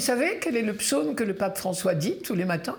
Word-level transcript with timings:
savez 0.00 0.38
quel 0.40 0.56
est 0.56 0.62
le 0.62 0.74
psaume 0.74 1.14
que 1.14 1.22
le 1.22 1.34
pape 1.34 1.58
François 1.58 1.94
dit 1.94 2.18
tous 2.22 2.34
les 2.34 2.46
matins? 2.46 2.78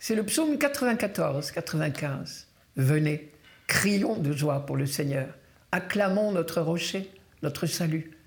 C'est 0.00 0.16
le 0.16 0.24
psaume 0.24 0.56
94-95. 0.56 2.46
Venez, 2.76 3.30
crions 3.68 4.16
de 4.16 4.32
joie 4.32 4.66
pour 4.66 4.76
le 4.76 4.86
Seigneur, 4.86 5.28
acclamons 5.70 6.32
notre 6.32 6.60
rocher, 6.60 7.08
notre 7.44 7.66
salut. 7.66 8.18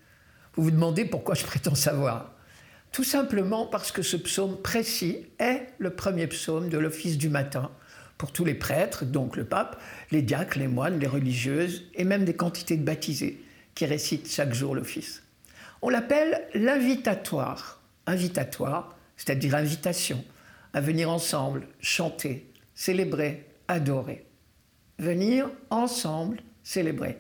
Vous 0.56 0.64
vous 0.64 0.72
demandez 0.72 1.04
pourquoi 1.04 1.36
je 1.36 1.44
prétends 1.44 1.76
savoir 1.76 2.32
Tout 2.94 3.04
simplement 3.04 3.66
parce 3.66 3.92
que 3.92 4.02
ce 4.02 4.16
psaume 4.16 4.62
précis 4.62 5.28
est 5.38 5.68
le 5.78 5.90
premier 5.90 6.28
psaume 6.28 6.70
de 6.70 6.78
l'office 6.78 7.18
du 7.18 7.28
matin 7.28 7.70
pour 8.18 8.32
tous 8.32 8.46
les 8.46 8.56
prêtres, 8.56 9.04
donc 9.04 9.36
le 9.36 9.44
pape, 9.44 9.82
les 10.12 10.22
diacres, 10.22 10.58
les 10.58 10.70
moines, 10.70 11.00
les 11.00 11.08
religieuses 11.08 11.84
et 11.96 12.06
même 12.06 12.24
des 12.24 12.36
quantités 12.36 12.78
de 12.78 12.86
baptisés 12.86 13.44
qui 13.76 13.86
récitent 13.86 14.32
chaque 14.32 14.54
jour 14.54 14.74
l'office. 14.74 15.22
On 15.82 15.90
l'appelle 15.90 16.48
l'invitatoire. 16.54 17.82
Invitatoire, 18.08 18.98
c'est-à-dire 19.18 19.56
invitation, 19.56 20.24
à 20.74 20.82
venir 20.82 21.10
ensemble, 21.10 21.68
chanter, 21.80 22.52
célébrer, 22.74 23.46
adorer. 23.68 24.26
Venir 25.00 25.50
ensemble, 25.70 26.42
célébrer. 26.64 27.18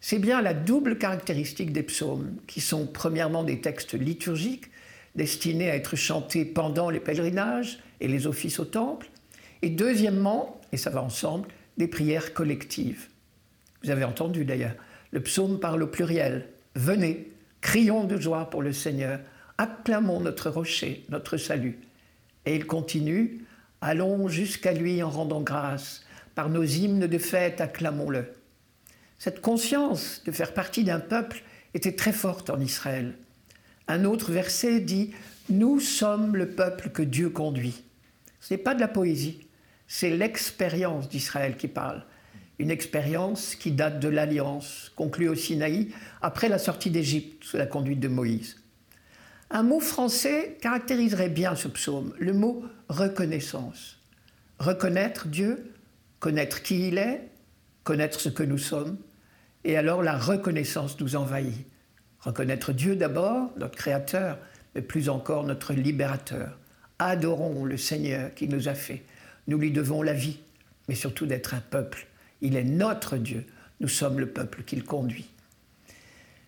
C'est 0.00 0.18
bien 0.18 0.42
la 0.42 0.54
double 0.54 0.98
caractéristique 0.98 1.72
des 1.72 1.82
psaumes, 1.82 2.36
qui 2.46 2.60
sont 2.60 2.86
premièrement 2.86 3.42
des 3.42 3.60
textes 3.60 3.94
liturgiques, 3.94 4.70
destinés 5.14 5.70
à 5.70 5.76
être 5.76 5.96
chantés 5.96 6.44
pendant 6.44 6.90
les 6.90 7.00
pèlerinages 7.00 7.80
et 8.00 8.08
les 8.08 8.26
offices 8.26 8.60
au 8.60 8.64
temple, 8.64 9.10
et 9.62 9.70
deuxièmement, 9.70 10.60
et 10.72 10.76
ça 10.76 10.90
va 10.90 11.02
ensemble, 11.02 11.48
des 11.76 11.88
prières 11.88 12.34
collectives. 12.34 13.08
Vous 13.82 13.90
avez 13.90 14.04
entendu 14.04 14.44
d'ailleurs, 14.44 14.74
le 15.10 15.20
psaume 15.20 15.58
parle 15.58 15.82
au 15.82 15.86
pluriel. 15.86 16.48
Venez, 16.74 17.32
crions 17.60 18.04
de 18.04 18.20
joie 18.20 18.50
pour 18.50 18.62
le 18.62 18.72
Seigneur, 18.72 19.18
acclamons 19.58 20.20
notre 20.20 20.50
rocher, 20.50 21.04
notre 21.10 21.36
salut. 21.36 21.78
Et 22.46 22.54
il 22.54 22.66
continue, 22.66 23.44
allons 23.80 24.28
jusqu'à 24.28 24.72
lui 24.72 25.02
en 25.02 25.10
rendant 25.10 25.42
grâce, 25.42 26.04
par 26.34 26.48
nos 26.48 26.64
hymnes 26.64 27.08
de 27.08 27.18
fête, 27.18 27.60
acclamons-le. 27.60 28.32
Cette 29.18 29.40
conscience 29.40 30.22
de 30.24 30.30
faire 30.30 30.54
partie 30.54 30.84
d'un 30.84 31.00
peuple 31.00 31.42
était 31.74 31.96
très 31.96 32.12
forte 32.12 32.50
en 32.50 32.60
Israël. 32.60 33.14
Un 33.88 34.04
autre 34.04 34.30
verset 34.30 34.80
dit 34.80 35.12
Nous 35.50 35.80
sommes 35.80 36.36
le 36.36 36.50
peuple 36.50 36.90
que 36.90 37.02
Dieu 37.02 37.28
conduit. 37.28 37.82
Ce 38.40 38.54
n'est 38.54 38.58
pas 38.58 38.74
de 38.74 38.80
la 38.80 38.88
poésie, 38.88 39.48
c'est 39.88 40.10
l'expérience 40.10 41.08
d'Israël 41.08 41.56
qui 41.56 41.66
parle. 41.66 42.04
Une 42.60 42.70
expérience 42.70 43.56
qui 43.56 43.72
date 43.72 43.98
de 43.98 44.08
l'alliance 44.08 44.92
conclue 44.94 45.28
au 45.28 45.34
Sinaï 45.34 45.88
après 46.22 46.48
la 46.48 46.58
sortie 46.58 46.90
d'Égypte 46.90 47.44
sous 47.44 47.56
la 47.56 47.66
conduite 47.66 48.00
de 48.00 48.08
Moïse. 48.08 48.56
Un 49.50 49.62
mot 49.62 49.80
français 49.80 50.58
caractériserait 50.60 51.30
bien 51.30 51.56
ce 51.56 51.68
psaume, 51.68 52.12
le 52.18 52.34
mot 52.34 52.64
reconnaissance. 52.88 53.98
Reconnaître 54.58 55.26
Dieu, 55.26 55.72
connaître 56.20 56.62
qui 56.62 56.88
il 56.88 56.98
est, 56.98 57.28
connaître 57.82 58.20
ce 58.20 58.28
que 58.28 58.42
nous 58.42 58.58
sommes, 58.58 58.98
et 59.64 59.78
alors 59.78 60.02
la 60.02 60.18
reconnaissance 60.18 61.00
nous 61.00 61.16
envahit. 61.16 61.66
Reconnaître 62.20 62.72
Dieu 62.72 62.94
d'abord, 62.94 63.50
notre 63.56 63.76
Créateur, 63.76 64.38
mais 64.74 64.82
plus 64.82 65.08
encore 65.08 65.44
notre 65.44 65.72
Libérateur. 65.72 66.58
Adorons 66.98 67.64
le 67.64 67.78
Seigneur 67.78 68.34
qui 68.34 68.48
nous 68.48 68.68
a 68.68 68.74
fait. 68.74 69.02
Nous 69.46 69.56
lui 69.56 69.70
devons 69.70 70.02
la 70.02 70.12
vie, 70.12 70.40
mais 70.88 70.94
surtout 70.94 71.24
d'être 71.24 71.54
un 71.54 71.60
peuple. 71.60 72.06
Il 72.42 72.54
est 72.54 72.64
notre 72.64 73.16
Dieu. 73.16 73.46
Nous 73.80 73.88
sommes 73.88 74.20
le 74.20 74.28
peuple 74.28 74.62
qu'il 74.64 74.84
conduit. 74.84 75.30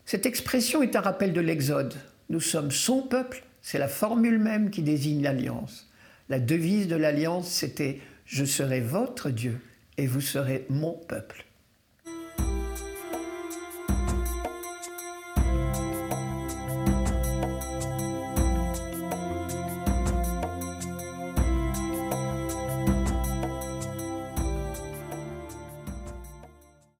Cette 0.04 0.26
expression 0.26 0.82
est 0.82 0.96
un 0.96 1.00
rappel 1.00 1.32
de 1.32 1.40
l'Exode. 1.40 1.94
Nous 2.30 2.41
sommes 2.41 2.70
son 2.70 3.02
peuple, 3.02 3.42
c'est 3.61 3.79
la 3.79 3.89
formule 3.89 4.39
même 4.39 4.70
qui 4.70 4.83
désigne 4.83 5.23
l'alliance. 5.23 5.91
La 6.29 6.39
devise 6.39 6.86
de 6.86 6.95
l'alliance, 6.95 7.51
c'était⁇ 7.51 7.92
Je 8.24 8.45
serai 8.45 8.80
votre 8.80 9.30
Dieu 9.30 9.61
et 9.98 10.07
vous 10.07 10.20
serez 10.20 10.64
mon 10.70 10.92
peuple⁇ 10.92 11.45